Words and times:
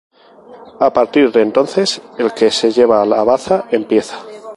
A 0.79 0.89
partir 0.91 1.31
de 1.31 1.43
entonces 1.43 2.01
el 2.17 2.33
que 2.33 2.49
se 2.49 2.71
lleva 2.71 3.05
la 3.05 3.23
baza 3.23 3.65
empieza. 3.69 4.17